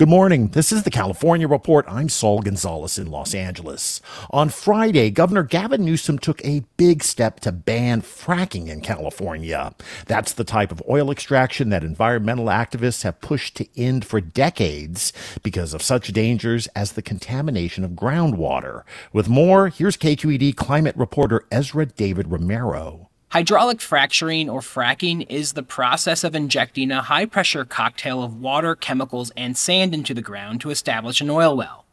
Good 0.00 0.08
morning. 0.08 0.48
This 0.48 0.72
is 0.72 0.84
the 0.84 0.90
California 0.90 1.46
Report. 1.46 1.84
I'm 1.86 2.08
Saul 2.08 2.40
Gonzalez 2.40 2.96
in 2.96 3.10
Los 3.10 3.34
Angeles. 3.34 4.00
On 4.30 4.48
Friday, 4.48 5.10
Governor 5.10 5.42
Gavin 5.42 5.84
Newsom 5.84 6.18
took 6.18 6.42
a 6.42 6.64
big 6.78 7.04
step 7.04 7.38
to 7.40 7.52
ban 7.52 8.00
fracking 8.00 8.68
in 8.68 8.80
California. 8.80 9.74
That's 10.06 10.32
the 10.32 10.42
type 10.42 10.72
of 10.72 10.82
oil 10.88 11.10
extraction 11.10 11.68
that 11.68 11.84
environmental 11.84 12.46
activists 12.46 13.02
have 13.02 13.20
pushed 13.20 13.56
to 13.56 13.68
end 13.78 14.06
for 14.06 14.22
decades 14.22 15.12
because 15.42 15.74
of 15.74 15.82
such 15.82 16.14
dangers 16.14 16.66
as 16.68 16.92
the 16.92 17.02
contamination 17.02 17.84
of 17.84 17.90
groundwater. 17.90 18.84
With 19.12 19.28
more, 19.28 19.68
here's 19.68 19.98
KQED 19.98 20.56
climate 20.56 20.96
reporter 20.96 21.44
Ezra 21.52 21.84
David 21.84 22.30
Romero. 22.30 23.09
Hydraulic 23.30 23.80
fracturing 23.80 24.50
or 24.50 24.58
fracking 24.58 25.24
is 25.28 25.52
the 25.52 25.62
process 25.62 26.24
of 26.24 26.34
injecting 26.34 26.90
a 26.90 27.02
high 27.02 27.26
pressure 27.26 27.64
cocktail 27.64 28.24
of 28.24 28.40
water, 28.40 28.74
chemicals, 28.74 29.30
and 29.36 29.56
sand 29.56 29.94
into 29.94 30.12
the 30.14 30.20
ground 30.20 30.60
to 30.62 30.70
establish 30.70 31.20
an 31.20 31.30
oil 31.30 31.56
well. 31.56 31.84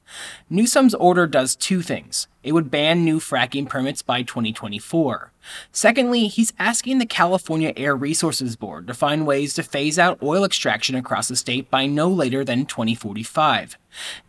Newsom's 0.49 0.93
order 0.93 1.27
does 1.27 1.57
two 1.57 1.81
things. 1.81 2.27
It 2.41 2.53
would 2.53 2.71
ban 2.71 3.03
new 3.03 3.19
fracking 3.19 3.67
permits 3.67 4.01
by 4.01 4.21
2024. 4.21 5.33
Secondly, 5.71 6.27
he's 6.27 6.53
asking 6.57 6.99
the 6.99 7.05
California 7.05 7.73
Air 7.75 7.95
Resources 7.95 8.55
Board 8.55 8.87
to 8.87 8.93
find 8.93 9.27
ways 9.27 9.53
to 9.55 9.63
phase 9.63 9.99
out 9.99 10.21
oil 10.23 10.45
extraction 10.45 10.95
across 10.95 11.27
the 11.27 11.35
state 11.35 11.69
by 11.69 11.85
no 11.85 12.07
later 12.07 12.45
than 12.45 12.65
2045. 12.65 13.77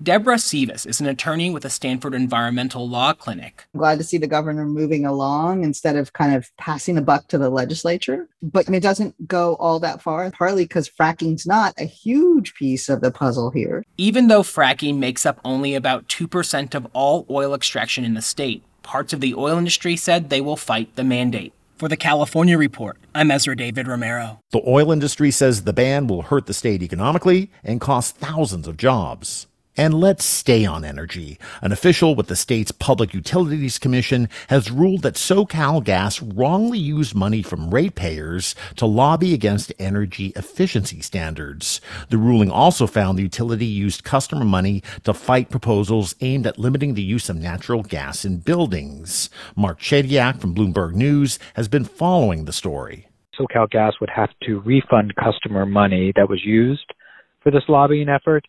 Deborah 0.03 0.37
Sivas 0.37 0.87
is 0.87 1.01
an 1.01 1.07
attorney 1.07 1.51
with 1.51 1.63
the 1.63 1.71
Stanford 1.71 2.15
Environmental 2.15 2.89
Law 2.89 3.13
Clinic. 3.13 3.67
I'm 3.75 3.81
glad 3.81 3.99
to 3.99 4.05
see 4.05 4.17
the 4.17 4.27
governor 4.27 4.65
moving 4.65 5.05
along 5.05 5.63
instead 5.63 5.95
of 5.97 6.13
kind 6.13 6.35
of 6.35 6.51
passing 6.57 6.95
the 6.95 7.03
buck 7.03 7.29
to 7.29 7.39
the 7.39 7.51
legislature. 7.51 8.29
But 8.41 8.69
it 8.69 8.83
doesn't 8.83 9.29
go 9.29 9.57
all 9.57 9.79
that 9.81 10.01
far, 10.01 10.31
partly 10.31 10.65
because 10.65 10.89
fracking's 10.89 11.47
not 11.47 11.75
a 11.79 11.85
huge 11.85 12.55
piece 12.55 12.89
of 12.89 13.01
the 13.01 13.11
puzzle 13.11 13.51
here. 13.51 13.85
Even 13.97 14.29
though 14.29 14.43
fracking 14.43 14.97
makes 14.97 15.27
up 15.27 15.39
only 15.45 15.75
about 15.75 16.08
2% 16.09 16.75
of 16.75 16.87
all 16.93 17.27
oil 17.29 17.55
extraction 17.55 18.05
in 18.05 18.15
the 18.15 18.23
state, 18.23 18.63
parts 18.83 19.13
of 19.13 19.21
the 19.21 19.35
oil 19.35 19.59
industry 19.59 19.97
said 19.97 20.31
they 20.31 20.41
will 20.41 20.57
fight 20.57 20.95
the 20.97 21.05
mandate. 21.05 21.53
For 21.77 21.89
the 21.89 21.97
California 21.97 22.57
Report, 22.57 22.97
I'm 23.15 23.31
Ezra 23.31 23.57
David 23.57 23.87
Romero. 23.87 24.41
The 24.51 24.63
oil 24.67 24.91
industry 24.93 25.31
says 25.31 25.65
the 25.65 25.73
ban 25.73 26.07
will 26.07 26.23
hurt 26.23 26.47
the 26.47 26.55
state 26.55 26.83
economically 26.83 27.51
and 27.63 27.81
cost 27.81 28.17
thousands 28.17 28.67
of 28.67 28.77
jobs. 28.77 29.48
And 29.79 29.95
let's 29.95 30.25
stay 30.25 30.67
on 30.67 30.85
energy. 30.85 31.39
An 31.63 31.71
official 31.71 32.17
with 32.17 32.27
the 32.27 32.35
state's 32.35 32.73
Public 32.73 33.15
Utilities 33.15 33.79
Commission 33.79 34.29
has 34.49 34.73
ruled 34.73 35.03
that 35.03 35.15
SoCal 35.15 35.85
Gas 35.85 36.21
wrongly 36.21 36.81
used 36.81 37.15
money 37.15 37.43
from 37.43 37.71
ratepayers 37.71 38.57
to 38.75 38.87
lobby 38.87 39.35
against 39.35 39.73
energy 39.79 40.33
efficiency 40.35 41.01
standards. 41.01 41.81
The 42.09 42.19
ruling 42.19 42.51
also 42.51 42.89
found 42.89 43.19
the 43.19 43.23
utility 43.23 43.67
used 43.67 44.03
customer 44.03 44.45
money 44.45 44.83
to 45.05 45.15
fight 45.15 45.49
proposals 45.49 46.17
aimed 46.21 46.49
at 46.49 46.59
limiting 46.59 46.95
the 46.95 47.03
use 47.03 47.29
of 47.29 47.37
natural 47.37 47.85
gas 47.85 48.25
in 48.25 48.39
buildings. 48.39 49.31
Mark 49.55 49.79
Chediak 49.79 50.41
from 50.41 50.57
Bloomberg 50.57 50.95
News 50.95 51.39
has 51.55 51.69
been 51.69 51.85
following 51.85 52.47
the 52.47 52.53
story. 52.53 53.07
SoCal 53.39 53.71
Gas 53.71 53.93
would 54.01 54.11
have 54.11 54.31
to 54.43 54.59
refund 54.59 55.15
customer 55.15 55.65
money 55.65 56.13
that 56.17 56.29
was 56.29 56.45
used 56.45 56.93
for 57.41 57.53
this 57.53 57.63
lobbying 57.69 58.09
effort 58.09 58.45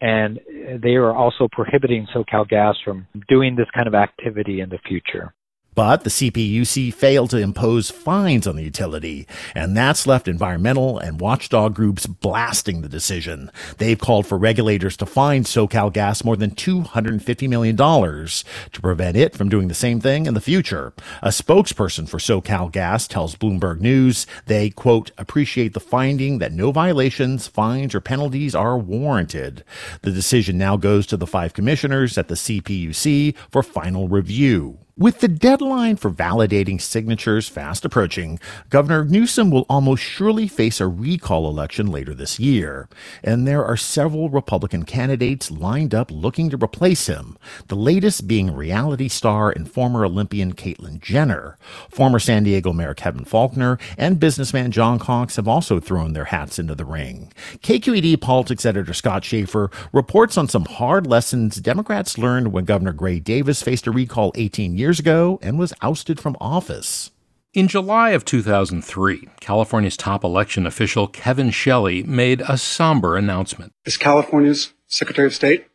and 0.00 0.40
they 0.82 0.94
are 0.94 1.12
also 1.12 1.48
prohibiting 1.50 2.06
SoCal 2.14 2.48
Gas 2.48 2.76
from 2.84 3.06
doing 3.28 3.56
this 3.56 3.68
kind 3.74 3.86
of 3.86 3.94
activity 3.94 4.60
in 4.60 4.68
the 4.68 4.78
future. 4.86 5.32
But 5.74 6.04
the 6.04 6.10
CPUC 6.10 6.94
failed 6.94 7.30
to 7.30 7.38
impose 7.38 7.90
fines 7.90 8.46
on 8.46 8.56
the 8.56 8.62
utility, 8.62 9.26
and 9.54 9.76
that's 9.76 10.06
left 10.06 10.28
environmental 10.28 10.98
and 10.98 11.20
watchdog 11.20 11.74
groups 11.74 12.06
blasting 12.06 12.80
the 12.82 12.88
decision. 12.88 13.50
They've 13.78 13.98
called 13.98 14.26
for 14.26 14.38
regulators 14.38 14.96
to 14.98 15.06
fine 15.06 15.44
SoCal 15.44 15.92
Gas 15.92 16.22
more 16.22 16.36
than 16.36 16.52
$250 16.52 17.48
million 17.48 17.76
to 17.76 18.80
prevent 18.80 19.16
it 19.16 19.36
from 19.36 19.48
doing 19.48 19.68
the 19.68 19.74
same 19.74 20.00
thing 20.00 20.26
in 20.26 20.34
the 20.34 20.40
future. 20.40 20.92
A 21.22 21.28
spokesperson 21.28 22.08
for 22.08 22.18
SoCal 22.18 22.70
Gas 22.70 23.08
tells 23.08 23.34
Bloomberg 23.34 23.80
News 23.80 24.26
they, 24.46 24.70
quote, 24.70 25.10
appreciate 25.18 25.74
the 25.74 25.80
finding 25.80 26.38
that 26.38 26.52
no 26.52 26.70
violations, 26.70 27.48
fines, 27.48 27.94
or 27.94 28.00
penalties 28.00 28.54
are 28.54 28.78
warranted. 28.78 29.64
The 30.02 30.12
decision 30.12 30.56
now 30.56 30.76
goes 30.76 31.06
to 31.08 31.16
the 31.16 31.26
five 31.26 31.52
commissioners 31.52 32.16
at 32.16 32.28
the 32.28 32.34
CPUC 32.34 33.34
for 33.50 33.62
final 33.62 34.08
review. 34.08 34.78
With 34.96 35.18
the 35.18 35.26
deadline 35.26 35.96
for 35.96 36.08
validating 36.08 36.80
signatures 36.80 37.48
fast 37.48 37.84
approaching, 37.84 38.38
Governor 38.70 39.04
Newsom 39.04 39.50
will 39.50 39.66
almost 39.68 40.04
surely 40.04 40.46
face 40.46 40.80
a 40.80 40.86
recall 40.86 41.48
election 41.48 41.88
later 41.88 42.14
this 42.14 42.38
year. 42.38 42.88
And 43.20 43.44
there 43.44 43.64
are 43.64 43.76
several 43.76 44.30
Republican 44.30 44.84
candidates 44.84 45.50
lined 45.50 45.96
up 45.96 46.12
looking 46.12 46.48
to 46.50 46.56
replace 46.56 47.08
him, 47.08 47.36
the 47.66 47.74
latest 47.74 48.28
being 48.28 48.54
reality 48.54 49.08
star 49.08 49.50
and 49.50 49.68
former 49.68 50.04
Olympian 50.04 50.52
Caitlyn 50.52 51.00
Jenner. 51.00 51.58
Former 51.90 52.20
San 52.20 52.44
Diego 52.44 52.72
Mayor 52.72 52.94
Kevin 52.94 53.24
Faulconer 53.24 53.80
and 53.98 54.20
businessman 54.20 54.70
John 54.70 55.00
Cox 55.00 55.34
have 55.34 55.48
also 55.48 55.80
thrown 55.80 56.12
their 56.12 56.26
hats 56.26 56.56
into 56.60 56.76
the 56.76 56.84
ring. 56.84 57.32
KQED 57.64 58.20
politics 58.20 58.64
editor 58.64 58.94
Scott 58.94 59.24
Shafer 59.24 59.72
reports 59.92 60.38
on 60.38 60.46
some 60.46 60.66
hard 60.66 61.04
lessons 61.04 61.56
Democrats 61.56 62.16
learned 62.16 62.52
when 62.52 62.64
Governor 62.64 62.92
Gray 62.92 63.18
Davis 63.18 63.60
faced 63.60 63.88
a 63.88 63.90
recall 63.90 64.30
18 64.36 64.76
years 64.76 64.83
years 64.84 65.00
ago 65.00 65.38
and 65.40 65.58
was 65.58 65.72
ousted 65.80 66.20
from 66.20 66.36
office. 66.42 67.10
In 67.54 67.68
July 67.68 68.10
of 68.10 68.24
2003, 68.26 69.28
California's 69.40 69.96
top 69.96 70.24
election 70.24 70.66
official 70.66 71.08
Kevin 71.08 71.50
Shelley 71.50 72.02
made 72.02 72.42
a 72.42 72.58
somber 72.58 73.16
announcement. 73.16 73.72
As 73.86 73.96
California's 73.96 74.74
Secretary 74.86 75.26
of 75.26 75.34
State, 75.34 75.68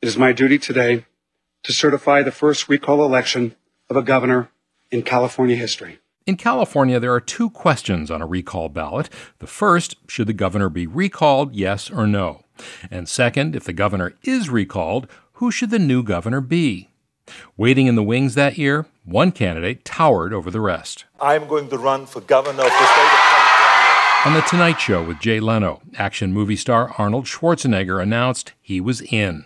it 0.00 0.08
is 0.08 0.16
my 0.16 0.32
duty 0.32 0.58
today 0.58 1.04
to 1.64 1.72
certify 1.74 2.22
the 2.22 2.32
first 2.32 2.70
recall 2.70 3.04
election 3.04 3.54
of 3.90 3.96
a 3.96 4.02
governor 4.02 4.48
in 4.90 5.02
California 5.02 5.56
history. 5.56 5.98
In 6.26 6.38
California, 6.38 6.98
there 6.98 7.12
are 7.12 7.20
two 7.20 7.50
questions 7.50 8.10
on 8.10 8.22
a 8.22 8.26
recall 8.26 8.70
ballot. 8.70 9.10
The 9.40 9.46
first, 9.46 9.96
should 10.08 10.26
the 10.26 10.32
governor 10.32 10.70
be 10.70 10.86
recalled, 10.86 11.54
yes 11.54 11.90
or 11.90 12.06
no? 12.06 12.44
And 12.90 13.08
second, 13.10 13.54
if 13.54 13.64
the 13.64 13.74
governor 13.74 14.14
is 14.22 14.48
recalled, 14.48 15.06
who 15.34 15.50
should 15.50 15.68
the 15.68 15.78
new 15.78 16.02
governor 16.02 16.40
be? 16.40 16.88
Waiting 17.56 17.86
in 17.86 17.94
the 17.94 18.02
wings 18.02 18.34
that 18.34 18.58
year, 18.58 18.86
one 19.04 19.30
candidate 19.32 19.84
towered 19.84 20.32
over 20.32 20.50
the 20.50 20.60
rest. 20.60 21.04
I'm 21.20 21.46
going 21.46 21.68
to 21.68 21.78
run 21.78 22.06
for 22.06 22.20
governor 22.20 22.62
of 22.62 22.70
the 22.70 22.86
state 22.86 23.04
of 23.04 23.20
California. 23.30 24.26
On 24.26 24.34
The 24.34 24.40
Tonight 24.42 24.80
Show 24.80 25.04
with 25.04 25.20
Jay 25.20 25.38
Leno, 25.38 25.80
action 25.96 26.32
movie 26.32 26.56
star 26.56 26.94
Arnold 26.98 27.26
Schwarzenegger 27.26 28.02
announced 28.02 28.52
he 28.60 28.80
was 28.80 29.00
in. 29.02 29.44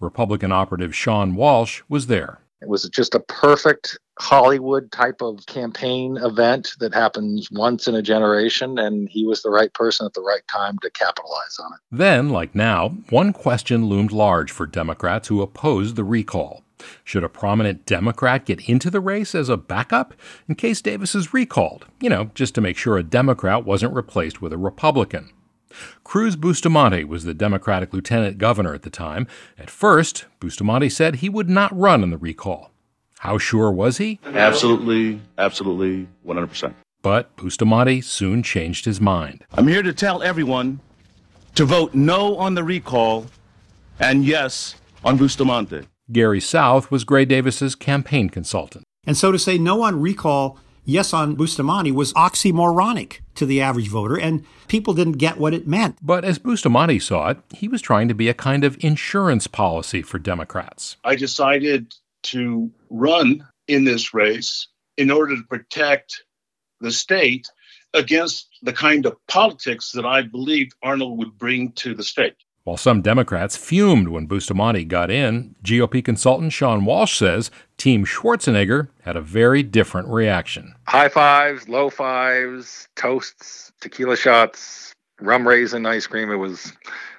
Republican 0.00 0.52
operative 0.52 0.94
Sean 0.94 1.34
Walsh 1.34 1.82
was 1.88 2.06
there. 2.06 2.40
It 2.60 2.68
was 2.68 2.88
just 2.88 3.14
a 3.14 3.20
perfect 3.20 3.98
Hollywood 4.18 4.90
type 4.90 5.22
of 5.22 5.46
campaign 5.46 6.16
event 6.16 6.72
that 6.80 6.92
happens 6.92 7.48
once 7.52 7.86
in 7.86 7.94
a 7.94 8.02
generation, 8.02 8.78
and 8.78 9.08
he 9.08 9.24
was 9.24 9.42
the 9.42 9.50
right 9.50 9.72
person 9.72 10.06
at 10.06 10.14
the 10.14 10.22
right 10.22 10.46
time 10.48 10.76
to 10.80 10.90
capitalize 10.90 11.56
on 11.60 11.72
it. 11.74 11.80
Then, 11.92 12.30
like 12.30 12.54
now, 12.54 12.88
one 13.10 13.32
question 13.32 13.86
loomed 13.86 14.10
large 14.10 14.50
for 14.50 14.66
Democrats 14.66 15.28
who 15.28 15.40
opposed 15.40 15.94
the 15.94 16.04
recall. 16.04 16.64
Should 17.04 17.24
a 17.24 17.28
prominent 17.28 17.86
Democrat 17.86 18.44
get 18.44 18.68
into 18.68 18.90
the 18.90 19.00
race 19.00 19.34
as 19.34 19.48
a 19.48 19.56
backup 19.56 20.14
in 20.48 20.54
case 20.54 20.80
Davis 20.80 21.14
is 21.14 21.34
recalled? 21.34 21.86
You 22.00 22.08
know, 22.08 22.30
just 22.34 22.54
to 22.54 22.60
make 22.60 22.76
sure 22.76 22.96
a 22.96 23.02
Democrat 23.02 23.64
wasn't 23.64 23.94
replaced 23.94 24.40
with 24.40 24.52
a 24.52 24.58
Republican. 24.58 25.30
Cruz 26.04 26.36
Bustamante 26.36 27.04
was 27.04 27.24
the 27.24 27.34
Democratic 27.34 27.92
lieutenant 27.92 28.38
governor 28.38 28.74
at 28.74 28.82
the 28.82 28.90
time. 28.90 29.26
At 29.58 29.70
first, 29.70 30.26
Bustamante 30.40 30.88
said 30.88 31.16
he 31.16 31.28
would 31.28 31.48
not 31.48 31.76
run 31.76 32.02
in 32.02 32.10
the 32.10 32.18
recall. 32.18 32.70
How 33.20 33.38
sure 33.38 33.70
was 33.70 33.98
he? 33.98 34.20
Absolutely, 34.24 35.20
absolutely, 35.36 36.08
100%. 36.26 36.74
But 37.02 37.34
Bustamante 37.36 38.00
soon 38.00 38.42
changed 38.42 38.84
his 38.84 39.00
mind. 39.00 39.44
I'm 39.52 39.68
here 39.68 39.82
to 39.82 39.92
tell 39.92 40.22
everyone 40.22 40.80
to 41.54 41.64
vote 41.64 41.94
no 41.94 42.36
on 42.36 42.54
the 42.54 42.64
recall 42.64 43.26
and 43.98 44.24
yes 44.24 44.76
on 45.04 45.16
Bustamante. 45.16 45.86
Garry 46.10 46.40
South 46.40 46.90
was 46.90 47.04
Gray 47.04 47.24
Davis's 47.24 47.74
campaign 47.74 48.30
consultant. 48.30 48.84
And 49.06 49.16
so 49.16 49.32
to 49.32 49.38
say 49.38 49.58
no 49.58 49.82
on 49.82 50.00
recall 50.00 50.58
yes 50.88 51.12
on 51.12 51.36
Bustamante 51.36 51.92
was 51.92 52.12
oxymoronic 52.14 53.20
to 53.36 53.46
the 53.46 53.60
average 53.60 53.88
voter, 53.88 54.18
and 54.18 54.44
people 54.66 54.94
didn't 54.94 55.18
get 55.18 55.38
what 55.38 55.54
it 55.54 55.68
meant. 55.68 55.98
But 56.02 56.24
as 56.24 56.38
Bustamante 56.38 56.98
saw 56.98 57.28
it, 57.28 57.38
he 57.54 57.68
was 57.68 57.82
trying 57.82 58.08
to 58.08 58.14
be 58.14 58.28
a 58.28 58.34
kind 58.34 58.64
of 58.64 58.82
insurance 58.82 59.46
policy 59.46 60.02
for 60.02 60.18
Democrats. 60.18 60.96
I 61.04 61.14
decided 61.14 61.94
to 62.24 62.70
run 62.90 63.46
in 63.68 63.84
this 63.84 64.12
race 64.14 64.66
in 64.96 65.10
order 65.10 65.36
to 65.36 65.42
protect 65.42 66.24
the 66.80 66.90
state 66.90 67.48
against 67.94 68.48
the 68.62 68.72
kind 68.72 69.06
of 69.06 69.16
politics 69.28 69.92
that 69.92 70.04
I 70.04 70.22
believed 70.22 70.72
Arnold 70.82 71.18
would 71.18 71.38
bring 71.38 71.72
to 71.72 71.94
the 71.94 72.04
state. 72.04 72.34
While 72.68 72.76
some 72.76 73.00
Democrats 73.00 73.56
fumed 73.56 74.08
when 74.08 74.26
Bustamante 74.26 74.84
got 74.84 75.10
in, 75.10 75.54
GOP 75.64 76.04
consultant 76.04 76.52
Sean 76.52 76.84
Walsh 76.84 77.16
says 77.16 77.50
Team 77.78 78.04
Schwarzenegger 78.04 78.88
had 79.04 79.16
a 79.16 79.22
very 79.22 79.62
different 79.62 80.08
reaction. 80.08 80.74
High 80.86 81.08
fives, 81.08 81.66
low 81.66 81.88
fives, 81.88 82.86
toasts, 82.94 83.72
tequila 83.80 84.18
shots, 84.18 84.92
rum 85.18 85.48
raisin 85.48 85.86
ice 85.86 86.06
cream. 86.06 86.30
It 86.30 86.36
was 86.36 86.74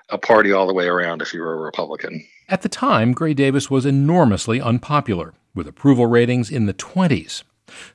a 0.10 0.19
party 0.19 0.51
all 0.51 0.68
the 0.68 0.74
way 0.75 0.86
around 0.86 1.24
if 1.24 1.34
you 1.34 1.42
were 1.42 1.56
a 1.56 1.60
Republican. 1.60 2.24
At 2.48 2.62
the 2.62 2.69
time, 2.69 3.13
Gray 3.13 3.34
Davis 3.34 3.72
was 3.72 3.88
enormously 3.88 4.62
unpopular, 4.62 5.34
with 5.56 5.68
approval 5.68 6.06
ratings 6.06 6.52
in 6.52 6.68
the 6.68 6.75
20s. 6.75 7.42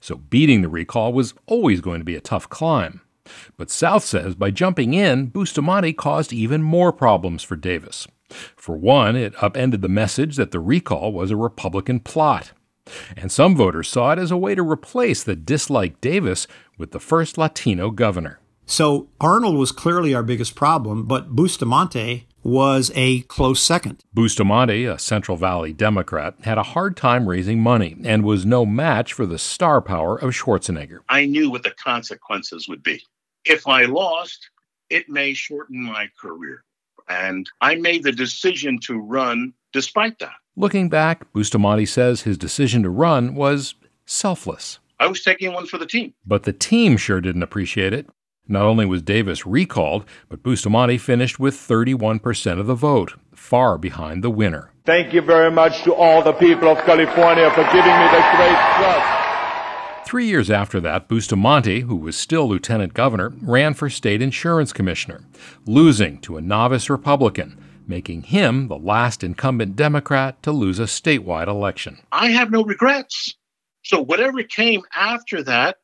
So 0.01 0.17
beating 0.17 0.63
the 0.63 0.69
recall 0.69 1.13
was 1.13 1.35
always 1.47 1.81
going 1.81 2.01
to 2.01 2.05
be 2.05 2.17
a 2.17 2.21
tough 2.21 2.49
climb. 2.49 3.01
But 3.57 3.71
South 3.71 4.05
says 4.05 4.35
by 4.35 4.51
jumping 4.51 4.95
in, 4.95 5.27
Bustamante 5.27 5.93
caused 5.93 6.33
even 6.33 6.63
more 6.63 6.93
problems 6.93 7.43
for 7.43 7.57
Davis. 7.57 8.07
For 8.57 8.77
one, 8.77 9.17
it 9.17 9.35
upended 9.43 9.83
the 9.83 9.89
message 9.89 10.37
that 10.37 10.51
the 10.51 10.61
recall 10.61 11.13
was 11.13 11.31
a 11.31 11.37
Republican 11.37 12.01
plot. 12.01 12.53
And 13.17 13.33
some 13.33 13.57
voters 13.57 13.89
saw 13.89 14.13
it 14.13 14.19
as 14.19 14.31
a 14.31 14.37
way 14.37 14.55
to 14.55 14.63
replace 14.63 15.23
the 15.23 15.37
disliked 15.37 16.01
Davis 16.01 16.47
with 16.77 16.91
the 16.91 17.01
first 17.01 17.39
Latino 17.39 17.91
governor. 17.91 18.41
So 18.67 19.09
Arnold 19.21 19.57
was 19.57 19.73
clearly 19.73 20.15
our 20.15 20.23
biggest 20.23 20.55
problem, 20.55 21.05
but 21.07 21.31
Bustamante 21.31 22.27
was 22.43 22.91
a 22.95 23.23
close 23.23 23.63
second. 23.63 24.05
Bustamante, 24.13 24.85
a 24.85 24.99
Central 24.99 25.37
Valley 25.37 25.73
Democrat, 25.73 26.35
had 26.43 26.59
a 26.59 26.63
hard 26.63 26.97
time 26.97 27.27
raising 27.27 27.61
money 27.61 27.97
and 28.05 28.23
was 28.23 28.45
no 28.45 28.67
match 28.67 29.13
for 29.13 29.25
the 29.25 29.39
star 29.39 29.81
power 29.81 30.17
of 30.17 30.31
Schwarzenegger. 30.31 30.99
I 31.09 31.25
knew 31.25 31.51
what 31.51 31.63
the 31.63 31.71
consequences 31.71 32.69
would 32.69 32.83
be. 32.83 33.03
If 33.45 33.67
I 33.67 33.83
lost, 33.83 34.51
it 34.91 35.09
may 35.09 35.35
shorten 35.35 35.83
my 35.83 36.09
career. 36.21 36.65
And 37.09 37.49
I 37.61 37.75
made 37.75 38.03
the 38.03 38.13
decision 38.13 38.79
to 38.85 38.99
run 38.99 39.53
despite 39.73 40.19
that. 40.21 40.35
Looking 40.57 40.89
back, 40.89 41.33
Bustamante 41.33 41.85
says 41.87 42.23
his 42.23 42.39
decision 42.39 42.83
to 42.85 42.91
run 42.91 43.35
was 43.35 43.75
selfless. 44.07 44.79
I 45.01 45.09
was 45.09 45.23
taking 45.23 45.53
one 45.53 45.67
for 45.67 45.79
the 45.79 45.87
team. 45.87 46.15
But 46.25 46.45
the 46.45 46.53
team 46.53 46.97
sure 46.97 47.21
didn't 47.21 47.43
appreciate 47.43 47.93
it. 47.93 48.07
Not 48.47 48.65
only 48.65 48.87
was 48.87 49.03
Davis 49.03 49.47
recalled, 49.47 50.05
but 50.29 50.43
Bustamante 50.43 50.99
finished 50.99 51.41
with 51.41 51.55
31% 51.55 52.61
of 52.61 52.67
the 52.67 52.75
vote, 52.75 53.15
far 53.35 53.79
behind 53.79 54.23
the 54.23 54.31
winner. 54.31 54.71
Thank 54.85 55.13
you 55.13 55.23
very 55.23 55.51
much 55.51 55.83
to 55.85 55.95
all 55.95 56.23
the 56.23 56.35
people 56.35 56.69
of 56.69 56.79
California 56.85 57.51
for 57.51 57.65
giving 57.65 57.97
me 57.99 58.07
the 58.13 58.25
great 58.37 58.59
trust. 58.77 59.24
Three 60.07 60.27
years 60.27 60.51
after 60.51 60.81
that, 60.81 61.09
Bustamante, 61.09 61.81
who 61.81 61.97
was 61.97 62.15
still 62.15 62.47
lieutenant 62.47 62.93
governor, 62.93 63.33
ran 63.41 63.73
for 63.73 63.89
state 63.89 64.21
insurance 64.21 64.71
commissioner, 64.71 65.25
losing 65.67 66.21
to 66.21 66.37
a 66.37 66.43
novice 66.43 66.91
Republican, 66.91 67.59
making 67.87 68.25
him 68.25 68.69
the 68.69 68.77
last 68.77 69.25
incumbent 69.25 69.77
Democrat 69.77 70.43
to 70.43 70.53
lose 70.53 70.79
a 70.79 70.85
statewide 70.85 71.49
election. 71.49 71.99
I 72.13 72.29
have 72.29 72.51
no 72.51 72.63
regrets. 72.65 73.35
So 73.83 74.03
whatever 74.03 74.43
came 74.43 74.83
after 74.95 75.43
that 75.45 75.79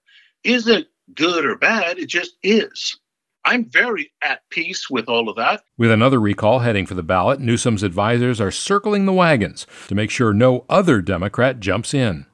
isn't 0.45 0.87
good 1.15 1.47
or 1.47 1.57
bad, 1.57 1.99
it 1.99 2.07
just 2.07 2.37
is. 2.43 2.99
I'm 3.47 3.71
very 3.71 4.13
at 4.23 4.43
peace 4.51 4.91
with 4.91 5.09
all 5.09 5.31
of 5.31 5.37
that. 5.37 5.63
With 5.79 5.91
another 5.91 6.21
recall 6.21 6.59
heading 6.59 6.85
for 6.85 6.95
the 6.95 7.03
ballot, 7.03 7.41
Newsom's 7.41 7.83
advisors 7.83 8.39
are 8.39 8.51
circling 8.51 9.07
the 9.07 9.15
wagons 9.15 9.67
to 9.89 9.95
make 9.95 10.11
sure 10.11 10.35
no 10.35 10.67
other 10.69 11.01
Democrat 11.01 11.59
jumps 11.59 11.95
in 11.95 12.27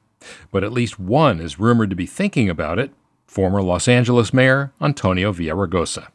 but 0.51 0.63
at 0.63 0.73
least 0.73 0.99
one 0.99 1.39
is 1.39 1.59
rumored 1.59 1.89
to 1.89 1.95
be 1.95 2.05
thinking 2.05 2.49
about 2.49 2.79
it 2.79 2.91
former 3.27 3.61
Los 3.61 3.87
Angeles 3.87 4.33
Mayor 4.33 4.73
Antonio 4.81 5.31
Villaraigosa. 5.31 6.07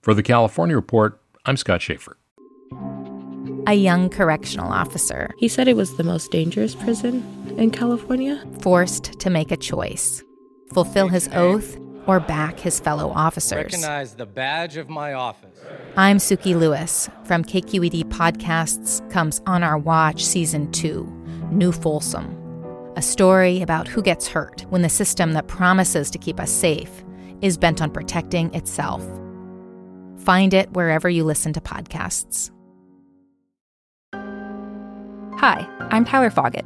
For 0.00 0.14
the 0.14 0.22
California 0.22 0.74
Report, 0.74 1.20
I'm 1.44 1.56
Scott 1.56 1.82
Shafer. 1.82 2.16
A 3.66 3.74
young 3.74 4.10
correctional 4.10 4.72
officer. 4.72 5.30
He 5.38 5.48
said 5.48 5.68
it 5.68 5.76
was 5.76 5.96
the 5.96 6.04
most 6.04 6.30
dangerous 6.30 6.74
prison 6.74 7.54
in 7.56 7.70
California. 7.70 8.42
Forced 8.60 9.18
to 9.20 9.30
make 9.30 9.50
a 9.50 9.56
choice 9.56 10.22
fulfill 10.72 11.06
his 11.06 11.28
oath 11.32 11.78
or 12.06 12.18
back 12.18 12.58
his 12.58 12.80
fellow 12.80 13.10
officers. 13.10 13.72
Recognize 13.72 14.14
the 14.14 14.26
badge 14.26 14.76
of 14.76 14.88
my 14.88 15.12
office. 15.12 15.60
I'm 15.96 16.18
Sukey 16.18 16.58
Lewis 16.58 17.08
from 17.24 17.44
KQED 17.44 18.04
Podcasts 18.04 19.08
comes 19.10 19.40
On 19.46 19.62
Our 19.62 19.78
Watch 19.78 20.24
Season 20.24 20.70
2, 20.72 21.04
New 21.52 21.70
Folsom 21.70 22.43
a 22.96 23.02
story 23.02 23.60
about 23.60 23.88
who 23.88 24.02
gets 24.02 24.28
hurt 24.28 24.62
when 24.70 24.82
the 24.82 24.88
system 24.88 25.32
that 25.32 25.48
promises 25.48 26.10
to 26.10 26.18
keep 26.18 26.38
us 26.38 26.50
safe 26.50 27.04
is 27.40 27.58
bent 27.58 27.82
on 27.82 27.90
protecting 27.90 28.54
itself. 28.54 29.04
Find 30.18 30.54
it 30.54 30.72
wherever 30.72 31.08
you 31.08 31.24
listen 31.24 31.52
to 31.54 31.60
podcasts. 31.60 32.50
Hi, 35.38 35.68
I'm 35.90 36.04
Tyler 36.04 36.30
Foggett. 36.30 36.64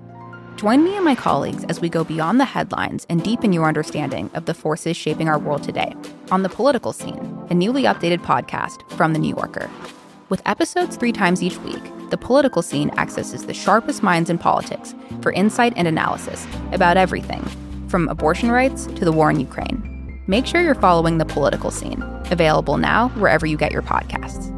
Join 0.56 0.84
me 0.84 0.96
and 0.96 1.04
my 1.04 1.14
colleagues 1.14 1.64
as 1.64 1.80
we 1.80 1.88
go 1.88 2.04
beyond 2.04 2.38
the 2.38 2.44
headlines 2.44 3.06
and 3.08 3.22
deepen 3.22 3.52
your 3.52 3.66
understanding 3.66 4.30
of 4.34 4.44
the 4.44 4.54
forces 4.54 4.96
shaping 4.96 5.28
our 5.28 5.38
world 5.38 5.62
today 5.62 5.94
on 6.30 6.42
The 6.42 6.48
Political 6.48 6.92
Scene, 6.92 7.46
a 7.48 7.54
newly 7.54 7.84
updated 7.84 8.18
podcast 8.18 8.88
from 8.92 9.12
The 9.12 9.18
New 9.18 9.34
Yorker. 9.34 9.70
With 10.28 10.42
episodes 10.44 10.96
three 10.96 11.12
times 11.12 11.42
each 11.42 11.56
week, 11.60 11.82
the 12.10 12.18
political 12.18 12.60
scene 12.60 12.90
accesses 12.98 13.46
the 13.46 13.54
sharpest 13.54 14.02
minds 14.02 14.28
in 14.28 14.36
politics 14.36 14.94
for 15.22 15.32
insight 15.32 15.72
and 15.74 15.88
analysis 15.88 16.46
about 16.72 16.98
everything, 16.98 17.42
from 17.88 18.08
abortion 18.08 18.50
rights 18.50 18.84
to 18.86 19.06
the 19.06 19.12
war 19.12 19.30
in 19.30 19.40
Ukraine. 19.40 20.22
Make 20.26 20.44
sure 20.44 20.60
you're 20.60 20.74
following 20.74 21.16
the 21.16 21.24
political 21.24 21.70
scene, 21.70 22.02
available 22.30 22.76
now 22.76 23.08
wherever 23.10 23.46
you 23.46 23.56
get 23.56 23.72
your 23.72 23.80
podcasts. 23.80 24.54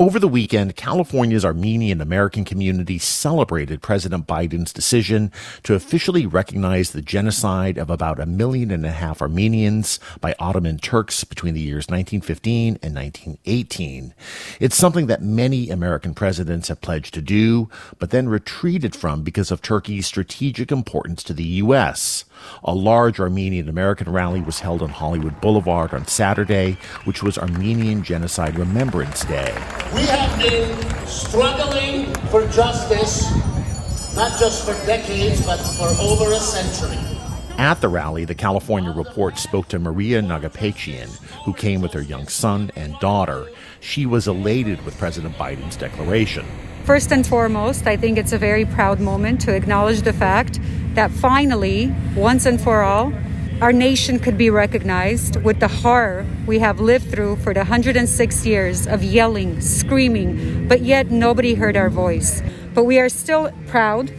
Over 0.00 0.20
the 0.20 0.28
weekend, 0.28 0.76
California's 0.76 1.44
Armenian 1.44 2.00
American 2.00 2.44
community 2.44 2.98
celebrated 2.98 3.82
President 3.82 4.28
Biden's 4.28 4.72
decision 4.72 5.32
to 5.64 5.74
officially 5.74 6.24
recognize 6.24 6.92
the 6.92 7.02
genocide 7.02 7.76
of 7.78 7.90
about 7.90 8.20
a 8.20 8.26
million 8.26 8.70
and 8.70 8.86
a 8.86 8.92
half 8.92 9.20
Armenians 9.20 9.98
by 10.20 10.36
Ottoman 10.38 10.78
Turks 10.78 11.24
between 11.24 11.54
the 11.54 11.60
years 11.60 11.88
1915 11.88 12.78
and 12.80 12.94
1918. 12.94 14.14
It's 14.60 14.76
something 14.76 15.08
that 15.08 15.20
many 15.20 15.68
American 15.68 16.14
presidents 16.14 16.68
have 16.68 16.80
pledged 16.80 17.12
to 17.14 17.20
do, 17.20 17.68
but 17.98 18.10
then 18.10 18.28
retreated 18.28 18.94
from 18.94 19.24
because 19.24 19.50
of 19.50 19.62
Turkey's 19.62 20.06
strategic 20.06 20.70
importance 20.70 21.24
to 21.24 21.34
the 21.34 21.42
U.S. 21.42 22.24
A 22.62 22.72
large 22.72 23.18
Armenian 23.18 23.68
American 23.68 24.12
rally 24.12 24.40
was 24.40 24.60
held 24.60 24.80
on 24.80 24.90
Hollywood 24.90 25.40
Boulevard 25.40 25.92
on 25.92 26.06
Saturday, 26.06 26.78
which 27.02 27.20
was 27.20 27.36
Armenian 27.36 28.04
Genocide 28.04 28.56
Remembrance 28.56 29.24
Day. 29.24 29.52
We 29.94 30.02
have 30.02 30.38
been 30.38 31.06
struggling 31.06 32.12
for 32.30 32.46
justice, 32.48 33.24
not 34.14 34.38
just 34.38 34.66
for 34.66 34.74
decades, 34.84 35.44
but 35.46 35.56
for 35.56 35.88
over 36.00 36.32
a 36.32 36.38
century. 36.38 36.98
At 37.56 37.80
the 37.80 37.88
rally, 37.88 38.26
the 38.26 38.34
California 38.34 38.90
Report 38.90 39.38
spoke 39.38 39.66
to 39.68 39.78
Maria 39.78 40.20
Nagapechian, 40.20 41.08
who 41.44 41.54
came 41.54 41.80
with 41.80 41.94
her 41.94 42.02
young 42.02 42.28
son 42.28 42.70
and 42.76 42.98
daughter. 43.00 43.48
She 43.80 44.04
was 44.04 44.28
elated 44.28 44.84
with 44.84 44.98
President 44.98 45.34
Biden's 45.36 45.76
declaration. 45.76 46.44
First 46.84 47.10
and 47.10 47.26
foremost, 47.26 47.86
I 47.86 47.96
think 47.96 48.18
it's 48.18 48.32
a 48.32 48.38
very 48.38 48.66
proud 48.66 49.00
moment 49.00 49.40
to 49.42 49.54
acknowledge 49.54 50.02
the 50.02 50.12
fact 50.12 50.60
that 50.94 51.10
finally, 51.10 51.94
once 52.14 52.44
and 52.44 52.60
for 52.60 52.82
all, 52.82 53.12
our 53.60 53.72
nation 53.72 54.20
could 54.20 54.38
be 54.38 54.50
recognized 54.50 55.34
with 55.42 55.58
the 55.58 55.66
horror 55.66 56.24
we 56.46 56.60
have 56.60 56.78
lived 56.78 57.10
through 57.10 57.34
for 57.36 57.52
the 57.52 57.60
106 57.60 58.46
years 58.46 58.86
of 58.86 59.02
yelling, 59.02 59.60
screaming, 59.60 60.68
but 60.68 60.82
yet 60.82 61.10
nobody 61.10 61.54
heard 61.54 61.76
our 61.76 61.90
voice. 61.90 62.40
But 62.72 62.84
we 62.84 63.00
are 63.00 63.08
still 63.08 63.50
proud, 63.66 64.12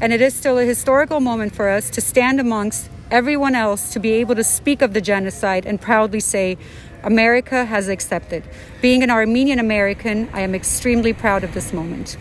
and 0.00 0.12
it 0.12 0.20
is 0.20 0.34
still 0.34 0.58
a 0.58 0.64
historical 0.64 1.20
moment 1.20 1.54
for 1.54 1.68
us 1.68 1.88
to 1.90 2.00
stand 2.00 2.40
amongst 2.40 2.90
everyone 3.12 3.54
else 3.54 3.92
to 3.92 4.00
be 4.00 4.10
able 4.14 4.34
to 4.34 4.42
speak 4.42 4.82
of 4.82 4.92
the 4.92 5.00
genocide 5.00 5.66
and 5.66 5.80
proudly 5.80 6.18
say, 6.18 6.58
America 7.04 7.64
has 7.64 7.88
accepted. 7.88 8.42
Being 8.82 9.04
an 9.04 9.10
Armenian 9.10 9.60
American, 9.60 10.28
I 10.32 10.40
am 10.40 10.52
extremely 10.52 11.12
proud 11.12 11.44
of 11.44 11.54
this 11.54 11.72
moment. 11.72 12.16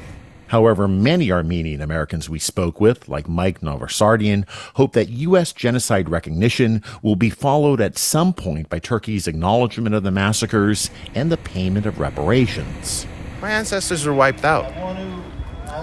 However, 0.49 0.87
many 0.87 1.31
Armenian 1.31 1.81
Americans 1.81 2.29
we 2.29 2.39
spoke 2.39 2.81
with, 2.81 3.07
like 3.07 3.29
Mike 3.29 3.61
Novosardian, 3.61 4.47
hope 4.75 4.93
that 4.93 5.09
U.S. 5.09 5.53
genocide 5.53 6.09
recognition 6.09 6.83
will 7.01 7.15
be 7.15 7.29
followed 7.29 7.79
at 7.79 7.97
some 7.97 8.33
point 8.33 8.67
by 8.67 8.79
Turkey's 8.79 9.27
acknowledgement 9.27 9.95
of 9.95 10.03
the 10.03 10.11
massacres 10.11 10.89
and 11.15 11.31
the 11.31 11.37
payment 11.37 11.85
of 11.85 11.99
reparations. 11.99 13.05
My 13.41 13.51
ancestors 13.51 14.05
were 14.05 14.13
wiped 14.13 14.43
out. 14.43 14.65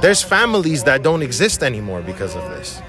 There's 0.02 0.22
families 0.22 0.84
that 0.84 1.02
don't 1.02 1.22
exist 1.22 1.62
anymore 1.62 2.02
because 2.02 2.34
of 2.34 2.42
this. 2.50 2.82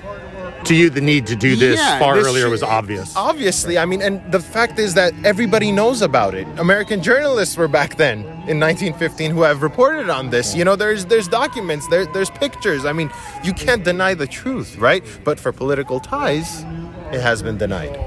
To 0.65 0.75
you, 0.75 0.89
the 0.89 1.01
need 1.01 1.27
to 1.27 1.35
do 1.35 1.55
this 1.55 1.79
Yeah, 1.79 1.99
far 1.99 2.15
this 2.15 2.27
earlier 2.27 2.43
should- 2.45 2.51
was 2.51 2.63
obvious. 2.63 3.13
Obviously, 3.15 3.77
I 3.77 3.85
mean, 3.85 4.01
and 4.01 4.21
the 4.31 4.39
fact 4.39 4.79
is 4.79 4.93
that 4.95 5.13
everybody 5.23 5.71
knows 5.71 6.01
about 6.01 6.33
it. 6.35 6.47
American 6.57 7.01
journalists 7.01 7.55
were 7.57 7.67
back 7.67 7.95
then 7.97 8.19
in 8.47 8.59
1915 8.59 9.31
who 9.31 9.41
have 9.43 9.61
reported 9.61 10.09
on 10.09 10.29
this. 10.29 10.55
You 10.55 10.65
know, 10.65 10.75
there's 10.75 11.05
there's 11.05 11.27
documents, 11.27 11.87
there, 11.89 12.05
there's 12.07 12.29
pictures. 12.29 12.85
I 12.85 12.93
mean, 12.93 13.09
you 13.43 13.53
can't 13.53 13.83
deny 13.83 14.13
the 14.13 14.27
truth, 14.27 14.77
right? 14.77 15.03
But 15.23 15.39
for 15.39 15.51
political 15.51 15.99
ties, 15.99 16.65
it 17.11 17.21
has 17.21 17.41
been 17.41 17.57
denied. 17.57 17.97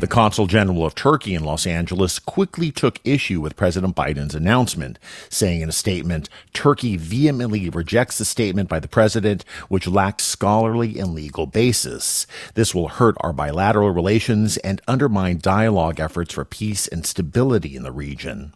The 0.00 0.06
Consul 0.06 0.46
General 0.46 0.86
of 0.86 0.94
Turkey 0.94 1.34
in 1.34 1.44
Los 1.44 1.66
Angeles 1.66 2.18
quickly 2.18 2.72
took 2.72 2.98
issue 3.04 3.42
with 3.42 3.54
President 3.54 3.94
Biden's 3.94 4.34
announcement, 4.34 4.98
saying 5.28 5.60
in 5.60 5.68
a 5.68 5.72
statement, 5.72 6.30
Turkey 6.54 6.96
vehemently 6.96 7.68
rejects 7.68 8.16
the 8.16 8.24
statement 8.24 8.70
by 8.70 8.80
the 8.80 8.88
president, 8.88 9.44
which 9.68 9.86
lacks 9.86 10.24
scholarly 10.24 10.98
and 10.98 11.12
legal 11.12 11.44
basis. 11.44 12.26
This 12.54 12.74
will 12.74 12.88
hurt 12.88 13.14
our 13.20 13.34
bilateral 13.34 13.90
relations 13.90 14.56
and 14.56 14.80
undermine 14.88 15.38
dialogue 15.38 16.00
efforts 16.00 16.32
for 16.32 16.46
peace 16.46 16.88
and 16.88 17.04
stability 17.04 17.76
in 17.76 17.82
the 17.82 17.92
region. 17.92 18.54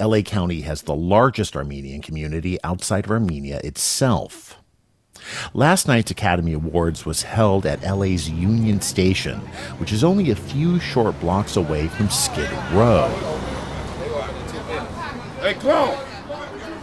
LA 0.00 0.22
County 0.22 0.62
has 0.62 0.80
the 0.80 0.94
largest 0.94 1.54
Armenian 1.54 2.00
community 2.00 2.56
outside 2.64 3.04
of 3.04 3.10
Armenia 3.10 3.60
itself. 3.62 4.56
Last 5.54 5.88
night's 5.88 6.10
Academy 6.10 6.52
Awards 6.52 7.04
was 7.06 7.22
held 7.22 7.66
at 7.66 7.82
LA's 7.82 8.28
Union 8.28 8.80
Station, 8.80 9.38
which 9.78 9.92
is 9.92 10.04
only 10.04 10.30
a 10.30 10.36
few 10.36 10.78
short 10.80 11.18
blocks 11.20 11.56
away 11.56 11.88
from 11.88 12.10
Skid 12.10 12.50
Row. 12.72 13.08
Hey, 15.40 15.54
clone. 15.54 15.96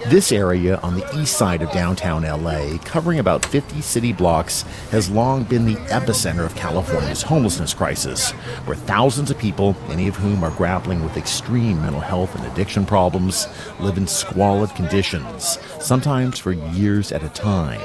This 0.07 0.33
area 0.33 0.77
on 0.83 0.95
the 0.95 1.17
east 1.17 1.38
side 1.38 1.62
of 1.62 1.71
downtown 1.71 2.23
LA, 2.23 2.77
covering 2.83 3.19
about 3.19 3.45
50 3.45 3.79
city 3.79 4.12
blocks, 4.12 4.63
has 4.91 5.09
long 5.09 5.43
been 5.43 5.65
the 5.65 5.75
epicenter 5.88 6.45
of 6.45 6.53
California's 6.55 7.21
homelessness 7.21 7.73
crisis, 7.73 8.31
where 8.65 8.75
thousands 8.75 9.31
of 9.31 9.38
people, 9.38 9.77
many 9.88 10.09
of 10.09 10.17
whom 10.17 10.43
are 10.43 10.51
grappling 10.51 11.01
with 11.03 11.15
extreme 11.15 11.81
mental 11.81 12.01
health 12.01 12.35
and 12.35 12.45
addiction 12.51 12.85
problems, 12.85 13.47
live 13.79 13.97
in 13.97 14.05
squalid 14.05 14.69
conditions, 14.75 15.57
sometimes 15.79 16.38
for 16.38 16.51
years 16.51 17.13
at 17.13 17.23
a 17.23 17.29
time. 17.29 17.79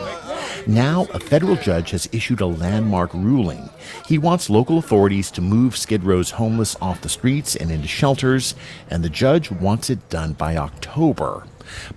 Now, 0.69 1.07
a 1.15 1.19
federal 1.19 1.57
judge 1.57 1.93
has 1.93 2.11
issued 2.13 2.43
a 2.43 2.47
landmark 2.47 3.15
ruling. 3.15 3.71
He 4.05 4.19
wants 4.19 4.51
local 4.51 4.77
authorities 4.77 5.31
to 5.31 5.41
move 5.41 5.75
Skid 5.75 6.05
Row's 6.05 6.33
homeless 6.33 6.77
off 6.79 7.01
the 7.01 7.09
streets 7.09 7.57
and 7.57 7.71
into 7.71 7.89
shelters, 7.89 8.55
and 8.91 9.03
the 9.03 9.09
judge 9.09 9.51
wants 9.51 9.89
it 9.89 10.11
done 10.11 10.35
by 10.35 10.59
October. 10.59 11.45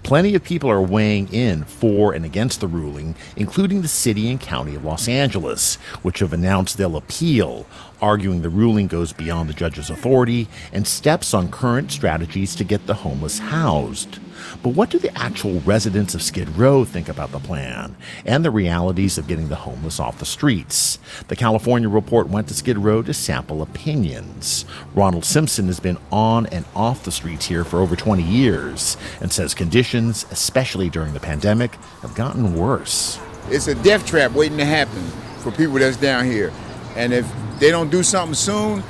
Plenty 0.04 0.36
of 0.36 0.46
people 0.46 0.72
are 0.72 0.82
weighing 0.82 1.28
in 1.34 1.66
for 1.66 2.14
and 2.14 2.24
against 2.24 2.62
the 2.62 2.68
ruling, 2.68 3.16
including 3.36 3.82
the 3.82 3.90
city 3.90 4.30
and 4.30 4.40
county 4.40 4.76
of 4.76 4.86
Los 4.86 5.10
Angeles, 5.10 5.76
which 6.02 6.20
have 6.20 6.32
announced 6.32 6.78
they'll 6.78 6.96
appeal, 6.96 7.66
arguing 8.02 8.42
the 8.42 8.48
ruling 8.48 8.88
goes 8.88 9.12
beyond 9.12 9.50
the 9.50 9.54
judge's 9.54 9.90
authority 9.90 10.48
and 10.72 10.88
steps 10.88 11.34
on 11.34 11.52
current 11.52 11.92
strategies 11.92 12.56
to 12.56 12.64
get 12.64 12.88
the 12.88 12.94
homeless 12.94 13.40
housed. 13.40 14.20
But 14.64 14.76
what 14.76 14.92
do 14.92 15.00
the 15.00 15.16
actual 15.18 15.60
residents 15.62 16.14
of 16.14 16.22
Skid 16.22 16.48
Row 16.56 16.86
think 16.86 17.10
about 17.10 17.32
the 17.32 17.40
plan 17.40 17.96
and 18.26 18.46
the 18.46 18.52
realities 18.52 19.18
of 19.18 19.28
getting 19.28 19.50
the 19.50 19.56
homeless 19.56 20.00
off 20.00 20.20
the 20.20 20.26
streets? 20.26 21.00
The 21.30 21.36
California 21.36 21.90
report 21.90 22.30
went 22.30 22.48
to 22.50 22.54
Skid 22.54 22.78
Row 22.78 23.02
to 23.02 23.14
sample 23.14 23.64
opinions. 23.64 24.66
Ronald 24.94 25.26
Simpson 25.26 25.66
has 25.66 25.80
been 25.80 25.98
on 26.12 26.46
and 26.48 26.66
off 26.76 27.04
the 27.04 27.12
streets 27.12 27.48
here 27.48 27.64
for 27.64 27.80
over 27.80 27.96
20 27.96 28.22
years 28.22 28.98
and 29.20 29.32
says 29.32 29.56
conditions, 29.56 30.28
especially 30.30 30.90
during 30.92 31.14
the 31.14 31.20
pandemic, 31.20 31.74
have 32.04 32.14
gotten 32.14 32.54
worse. 32.56 33.20
It's 33.50 33.68
a 33.68 33.76
death 33.76 34.06
trap 34.06 34.32
waiting 34.34 34.60
to 34.60 34.66
happen 34.66 35.04
for 35.40 35.52
people 35.52 35.80
that's 35.80 35.98
down 35.98 36.26
here. 36.26 36.54
And 36.96 37.14
if 37.14 37.28
they 37.58 37.72
don't 37.72 37.90
do 37.90 38.04
something 38.04 38.36
soon, 38.36 38.84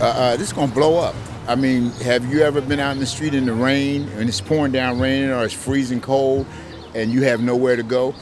uh, 0.00 0.04
uh, 0.04 0.36
this 0.38 0.48
is 0.48 0.52
going 0.54 0.68
to 0.68 0.74
blow 0.74 0.98
up. 0.98 1.14
I 1.48 1.54
mean, 1.54 1.90
have 2.02 2.26
you 2.26 2.40
ever 2.42 2.60
been 2.60 2.80
out 2.80 2.92
in 2.92 2.98
the 2.98 3.06
street 3.06 3.32
in 3.32 3.46
the 3.46 3.52
rain 3.52 4.08
and 4.16 4.28
it's 4.28 4.40
pouring 4.40 4.72
down 4.72 4.98
raining 4.98 5.30
or 5.30 5.44
it's 5.44 5.54
freezing 5.54 6.00
cold 6.00 6.44
and 6.92 7.12
you 7.12 7.22
have 7.22 7.40
nowhere 7.40 7.76
to 7.76 7.84
go? 7.84 8.16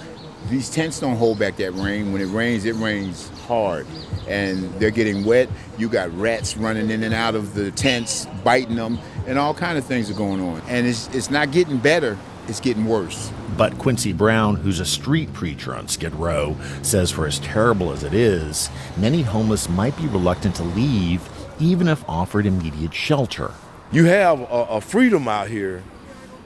These 0.50 0.68
tents 0.68 1.00
don't 1.00 1.16
hold 1.16 1.38
back 1.38 1.56
that 1.56 1.72
rain. 1.72 2.12
When 2.12 2.20
it 2.20 2.26
rains, 2.26 2.66
it 2.66 2.74
rains 2.74 3.30
hard 3.46 3.86
and 4.28 4.70
they're 4.74 4.90
getting 4.90 5.24
wet. 5.24 5.48
You 5.78 5.88
got 5.88 6.14
rats 6.18 6.58
running 6.58 6.90
in 6.90 7.02
and 7.02 7.14
out 7.14 7.34
of 7.34 7.54
the 7.54 7.70
tents, 7.70 8.26
biting 8.44 8.76
them, 8.76 8.98
and 9.26 9.38
all 9.38 9.54
kind 9.54 9.78
of 9.78 9.86
things 9.86 10.10
are 10.10 10.14
going 10.14 10.42
on. 10.42 10.60
And 10.68 10.86
it's, 10.86 11.08
it's 11.14 11.30
not 11.30 11.50
getting 11.50 11.78
better, 11.78 12.18
it's 12.46 12.60
getting 12.60 12.84
worse. 12.84 13.32
But 13.56 13.78
Quincy 13.78 14.12
Brown, 14.12 14.56
who's 14.56 14.80
a 14.80 14.84
street 14.84 15.32
preacher 15.32 15.74
on 15.74 15.88
Skid 15.88 16.14
Row, 16.14 16.56
says 16.82 17.10
for 17.10 17.26
as 17.26 17.38
terrible 17.38 17.90
as 17.90 18.02
it 18.02 18.12
is, 18.12 18.68
many 18.98 19.22
homeless 19.22 19.70
might 19.70 19.96
be 19.96 20.08
reluctant 20.08 20.56
to 20.56 20.62
leave 20.62 21.26
even 21.58 21.88
if 21.88 22.06
offered 22.08 22.46
immediate 22.46 22.94
shelter. 22.94 23.52
You 23.92 24.04
have 24.06 24.40
a, 24.40 24.44
a 24.44 24.80
freedom 24.80 25.28
out 25.28 25.48
here 25.48 25.82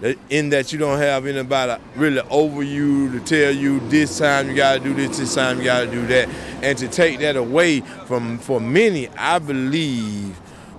that- 0.00 0.18
in 0.30 0.50
that 0.50 0.72
you 0.72 0.78
don't 0.78 0.98
have 0.98 1.26
anybody 1.26 1.80
really 1.96 2.20
over 2.30 2.62
you 2.62 3.10
to 3.12 3.20
tell 3.20 3.50
you 3.52 3.80
this 3.88 4.18
time 4.18 4.48
you 4.48 4.54
got 4.56 4.74
to 4.74 4.80
do 4.80 4.94
this, 4.94 5.18
this 5.18 5.34
time 5.34 5.58
you 5.58 5.64
got 5.64 5.80
to 5.80 5.90
do 5.90 6.06
that, 6.08 6.28
and 6.62 6.76
to 6.78 6.88
take 6.88 7.20
that 7.20 7.36
away 7.36 7.80
from 7.80 8.38
for 8.38 8.60
many, 8.60 9.08
I 9.10 9.38
believe 9.38 10.38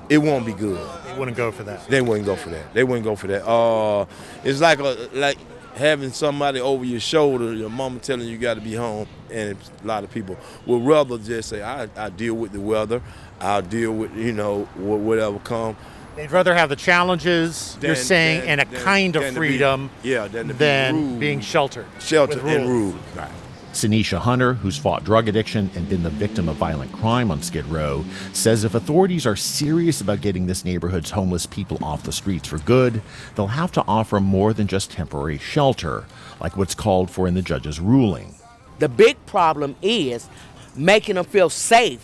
it 0.10 0.18
won't 0.20 0.46
be 0.46 0.54
good. 0.54 0.80
They 1.06 1.18
wouldn't 1.18 1.38
go 1.38 1.52
for 1.52 1.64
that. 1.64 1.88
They 1.88 2.02
wouldn't 2.02 2.26
go 2.26 2.36
for 2.36 2.50
that. 2.50 2.74
They 2.74 2.84
wouldn't 2.84 3.04
go 3.06 3.16
for 3.16 3.28
that. 3.28 3.46
Uh, 3.48 4.06
it's 4.44 4.62
like 4.62 4.80
a, 4.80 5.10
like 5.14 5.38
having 5.76 6.12
somebody 6.12 6.60
over 6.62 6.84
your 6.86 7.00
shoulder, 7.00 7.54
your 7.54 7.70
mama 7.70 8.00
telling 8.00 8.26
you 8.26 8.34
you 8.34 8.38
got 8.38 8.54
to 8.56 8.62
be 8.62 8.74
home, 8.76 9.08
and 9.32 9.58
a 9.84 9.88
lot 9.88 10.04
of 10.04 10.12
people 10.12 10.38
would 10.66 10.84
rather 10.86 11.18
just 11.18 11.50
say, 11.50 11.62
"I, 11.62 11.90
I 11.96 12.10
deal 12.10 12.36
with 12.36 12.52
the 12.54 12.60
weather, 12.62 13.02
I'll 13.42 13.62
deal 13.62 13.92
with 13.94 14.16
you 14.16 14.34
know 14.34 14.64
whatever 14.76 15.40
come." 15.40 15.76
They'd 16.16 16.32
rather 16.32 16.54
have 16.54 16.68
the 16.70 16.76
challenges, 16.76 17.78
you're 17.82 17.96
saying, 17.96 18.42
than- 18.42 18.50
and 18.50 18.62
a 18.62 18.66
than- 18.66 18.84
kind 18.84 19.16
of 19.16 19.22
than 19.24 19.34
to 19.36 19.40
be- 19.40 19.48
freedom 19.48 19.90
yeah, 20.04 20.28
than 20.28 20.48
to 20.50 20.54
be 20.54 20.58
than 20.58 21.20
being 21.20 21.40
sheltered. 21.40 21.86
Sheltered 22.00 22.44
and 22.44 22.68
rules. 22.68 22.94
ruled. 22.94 23.00
Right. 23.16 23.30
Sanisha 23.72 24.18
Hunter, 24.18 24.56
who's 24.56 24.78
fought 24.78 25.04
drug 25.06 25.30
addiction 25.30 25.70
and 25.76 25.88
been 25.88 26.02
the 26.04 26.10
victim 26.10 26.50
of 26.50 26.56
violent 26.58 26.92
crime 26.92 27.30
on 27.32 27.42
Skid 27.42 27.66
Row, 27.68 28.04
says 28.34 28.64
if 28.64 28.74
authorities 28.74 29.26
are 29.28 29.36
serious 29.36 30.02
about 30.02 30.22
getting 30.22 30.48
this 30.48 30.66
neighborhood's 30.66 31.12
homeless 31.12 31.46
people 31.46 31.78
off 31.82 32.04
the 32.04 32.12
streets 32.12 32.48
for 32.50 32.58
good, 32.58 33.02
they'll 33.36 33.48
have 33.48 33.72
to 33.74 33.84
offer 33.88 34.20
more 34.20 34.54
than 34.54 34.66
just 34.68 34.92
temporary 34.92 35.38
shelter, 35.38 36.04
like 36.42 36.58
what's 36.58 36.74
called 36.76 37.12
for 37.12 37.28
in 37.28 37.36
the 37.36 37.44
judge's 37.44 37.80
ruling. 37.80 38.34
The 38.80 38.90
big 38.90 39.24
problem 39.28 39.76
is 39.84 40.28
making 40.76 41.16
them 41.16 41.26
feel 41.26 41.50
safe 41.50 42.04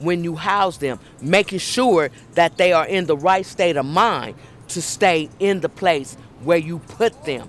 when 0.00 0.24
you 0.24 0.36
house 0.36 0.76
them, 0.78 0.98
making 1.20 1.58
sure 1.58 2.10
that 2.34 2.56
they 2.56 2.72
are 2.72 2.86
in 2.86 3.06
the 3.06 3.16
right 3.16 3.44
state 3.44 3.76
of 3.76 3.86
mind 3.86 4.34
to 4.68 4.82
stay 4.82 5.28
in 5.38 5.60
the 5.60 5.68
place 5.68 6.16
where 6.42 6.58
you 6.58 6.78
put 6.78 7.24
them. 7.24 7.48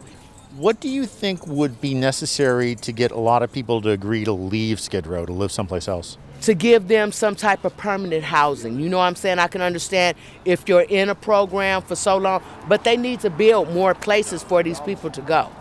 What 0.55 0.79
do 0.79 0.89
you 0.89 1.05
think 1.05 1.45
would 1.47 1.79
be 1.79 1.93
necessary 1.93 2.75
to 2.75 2.91
get 2.91 3.11
a 3.11 3.19
lot 3.19 3.43
of 3.43 3.51
people 3.51 3.81
to 3.81 3.91
agree 3.91 4.25
to 4.25 4.31
leave 4.31 4.79
Skid 4.79 5.05
Row 5.05 5.25
to 5.25 5.31
live 5.31 5.51
someplace 5.51 5.87
else? 5.87 6.17
To 6.41 6.53
give 6.53 6.87
them 6.87 7.11
some 7.11 7.35
type 7.35 7.65
of 7.65 7.75
permanent 7.77 8.23
housing. 8.23 8.79
You 8.79 8.89
know 8.89 8.97
what 8.97 9.03
I'm 9.03 9.15
saying? 9.15 9.39
I 9.39 9.47
can 9.47 9.61
understand 9.61 10.17
if 10.45 10.67
you're 10.67 10.81
in 10.81 11.09
a 11.09 11.15
program 11.15 11.81
for 11.81 11.95
so 11.95 12.17
long, 12.17 12.41
but 12.67 12.83
they 12.83 12.97
need 12.97 13.19
to 13.21 13.29
build 13.29 13.71
more 13.73 13.93
places 13.93 14.41
for 14.41 14.63
these 14.63 14.79
people 14.79 15.09
to 15.11 15.21
go. 15.21 15.51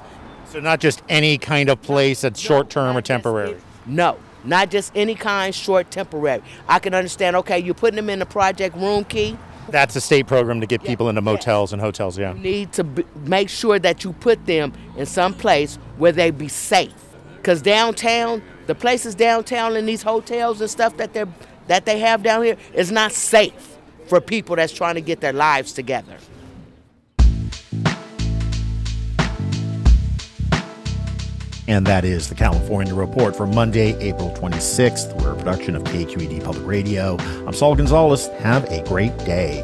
So, 0.50 0.60
not 0.60 0.80
just 0.80 1.02
any 1.08 1.36
kind 1.36 1.68
of 1.68 1.82
place 1.82 2.22
that's 2.22 2.40
short 2.40 2.70
term 2.70 2.96
or 2.96 3.02
temporary. 3.02 3.56
No, 3.84 4.18
not 4.48 4.70
just 4.70 4.92
any 4.94 5.14
kind, 5.14 5.54
short, 5.54 5.90
temporary. 5.90 6.42
I 6.68 6.78
can 6.78 6.94
understand, 6.94 7.36
okay, 7.36 7.58
you're 7.58 7.74
putting 7.74 7.96
them 7.96 8.10
in 8.10 8.18
the 8.18 8.26
Project 8.26 8.76
Roomkey. 8.76 9.38
That's 9.68 9.94
a 9.96 10.00
state 10.00 10.26
program 10.26 10.60
to 10.62 10.66
get 10.66 10.82
people 10.82 11.08
into 11.10 11.20
motels 11.20 11.72
and 11.72 11.82
hotels, 11.82 12.18
yeah. 12.18 12.32
You 12.34 12.40
need 12.40 12.72
to 12.72 12.84
b- 12.84 13.04
make 13.24 13.50
sure 13.50 13.78
that 13.78 14.02
you 14.02 14.14
put 14.14 14.46
them 14.46 14.72
in 14.96 15.04
some 15.04 15.34
place 15.34 15.76
where 15.98 16.12
they 16.12 16.30
be 16.30 16.48
safe. 16.48 16.94
Because 17.36 17.60
downtown, 17.60 18.42
the 18.66 18.74
places 18.74 19.14
downtown 19.14 19.76
in 19.76 19.84
these 19.84 20.02
hotels 20.02 20.60
and 20.60 20.70
stuff 20.70 20.96
that, 20.96 21.12
they're, 21.12 21.28
that 21.66 21.84
they 21.84 21.98
have 21.98 22.22
down 22.22 22.42
here 22.42 22.56
is 22.72 22.90
not 22.90 23.12
safe 23.12 23.76
for 24.06 24.20
people 24.20 24.56
that's 24.56 24.72
trying 24.72 24.94
to 24.94 25.02
get 25.02 25.20
their 25.20 25.34
lives 25.34 25.72
together. 25.72 26.16
And 31.68 31.86
that 31.86 32.04
is 32.06 32.30
the 32.30 32.34
California 32.34 32.94
Report 32.94 33.36
for 33.36 33.46
Monday, 33.46 33.94
April 34.00 34.30
26th. 34.30 35.14
We're 35.20 35.32
a 35.32 35.36
production 35.36 35.76
of 35.76 35.84
KQED 35.84 36.42
Public 36.42 36.66
Radio. 36.66 37.18
I'm 37.46 37.52
Saul 37.52 37.76
Gonzalez. 37.76 38.28
Have 38.38 38.64
a 38.70 38.82
great 38.84 39.14
day. 39.18 39.62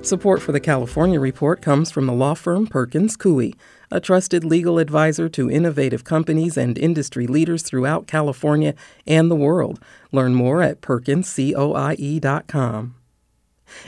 Support 0.00 0.40
for 0.40 0.52
the 0.52 0.60
California 0.60 1.20
Report 1.20 1.60
comes 1.60 1.90
from 1.90 2.06
the 2.06 2.14
law 2.14 2.32
firm 2.32 2.66
Perkins 2.66 3.18
Coie, 3.18 3.52
a 3.90 4.00
trusted 4.00 4.42
legal 4.42 4.78
advisor 4.78 5.28
to 5.28 5.50
innovative 5.50 6.02
companies 6.02 6.56
and 6.56 6.78
industry 6.78 7.26
leaders 7.26 7.62
throughout 7.62 8.06
California 8.06 8.74
and 9.06 9.30
the 9.30 9.36
world. 9.36 9.78
Learn 10.12 10.34
more 10.34 10.62
at 10.62 10.80
perkinscoie.com. 10.80 12.94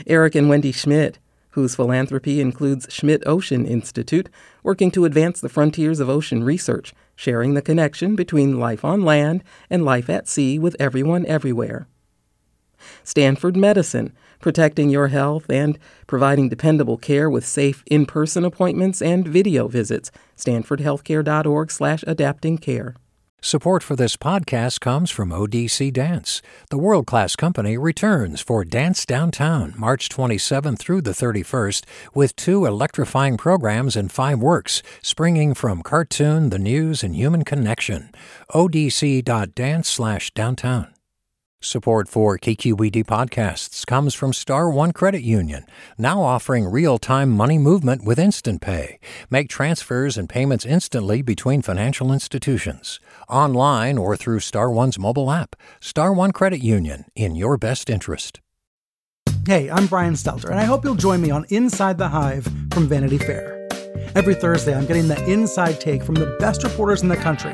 Eric 0.05 0.35
and 0.35 0.47
Wendy 0.47 0.71
Schmidt. 0.71 1.17
Whose 1.55 1.75
philanthropy 1.75 2.41
includes 2.41 2.85
Schmidt 2.89 3.23
Ocean 3.25 3.65
Institute, 3.65 4.29
working 4.61 4.91
to 4.91 5.05
advance 5.05 5.39
the 5.39 5.47
frontiers 5.47 6.01
of 6.01 6.09
ocean 6.09 6.43
research, 6.43 6.93
sharing 7.15 7.53
the 7.53 7.61
connection 7.61 8.13
between 8.13 8.59
life 8.59 8.83
on 8.83 9.03
land 9.03 9.41
and 9.69 9.85
life 9.85 10.09
at 10.09 10.27
sea 10.27 10.59
with 10.59 10.75
everyone 10.81 11.25
everywhere. 11.25 11.87
Stanford 13.05 13.55
Medicine, 13.55 14.11
protecting 14.41 14.89
your 14.89 15.07
health 15.07 15.49
and 15.49 15.79
providing 16.07 16.49
dependable 16.49 16.97
care 16.97 17.29
with 17.29 17.45
safe 17.45 17.83
in-person 17.85 18.43
appointments 18.43 19.01
and 19.01 19.25
video 19.25 19.69
visits. 19.69 20.11
stanfordhealthcare.org 20.35 21.71
slash 21.71 22.03
adapting 22.05 22.57
care. 22.57 22.95
Support 23.45 23.83
for 23.83 23.95
this 23.95 24.17
podcast 24.17 24.79
comes 24.79 25.11
from 25.11 25.29
ODC 25.29 25.93
Dance. 25.93 26.41
The 26.71 26.79
world 26.79 27.05
class 27.05 27.35
company 27.35 27.77
returns 27.77 28.41
for 28.41 28.65
Dance 28.65 29.05
Downtown 29.05 29.75
March 29.77 30.09
27th 30.09 30.79
through 30.79 31.03
the 31.03 31.11
31st 31.11 31.83
with 32.15 32.35
two 32.35 32.65
electrifying 32.65 33.37
programs 33.37 33.95
and 33.95 34.11
five 34.11 34.39
works, 34.39 34.81
springing 35.03 35.53
from 35.53 35.83
cartoon, 35.83 36.49
the 36.49 36.57
news, 36.57 37.03
and 37.03 37.15
human 37.15 37.43
connection. 37.43 38.09
odc.dance 38.49 39.87
slash 39.87 40.31
downtown. 40.31 40.95
Support 41.65 42.07
for 42.07 42.37
KQED 42.37 43.05
podcasts 43.05 43.87
comes 43.87 44.13
from 44.13 44.33
Star 44.33 44.69
One 44.69 44.91
Credit 44.91 45.23
Union, 45.23 45.65
now 45.97 46.21
offering 46.21 46.67
real-time 46.67 47.31
money 47.31 47.57
movement 47.57 48.05
with 48.05 48.19
Instant 48.19 48.61
Pay. 48.61 48.99
Make 49.31 49.49
transfers 49.49 50.15
and 50.15 50.29
payments 50.29 50.63
instantly 50.63 51.23
between 51.23 51.63
financial 51.63 52.13
institutions, 52.13 52.99
online 53.29 53.97
or 53.97 54.15
through 54.15 54.39
Star 54.39 54.71
One's 54.71 54.99
mobile 54.99 55.31
app. 55.31 55.55
Star 55.79 56.13
One 56.13 56.31
Credit 56.31 56.59
Union, 56.61 57.05
in 57.15 57.35
your 57.35 57.57
best 57.57 57.89
interest. 57.89 58.41
Hey, 59.45 59.69
I'm 59.69 59.87
Brian 59.87 60.13
Stelter, 60.13 60.49
and 60.49 60.59
I 60.59 60.63
hope 60.63 60.83
you'll 60.83 60.95
join 60.95 61.21
me 61.21 61.31
on 61.31 61.45
Inside 61.49 61.97
the 61.97 62.07
Hive 62.07 62.47
from 62.73 62.87
Vanity 62.87 63.17
Fair. 63.17 63.67
Every 64.15 64.35
Thursday, 64.35 64.73
I'm 64.73 64.85
getting 64.85 65.07
the 65.07 65.23
inside 65.31 65.79
take 65.79 66.03
from 66.03 66.15
the 66.15 66.35
best 66.39 66.63
reporters 66.63 67.01
in 67.01 67.09
the 67.09 67.17
country 67.17 67.53